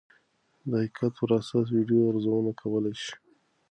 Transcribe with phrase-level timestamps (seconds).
[0.71, 3.13] د کیفیت پر اساس ویډیو ارزونه کولی شئ.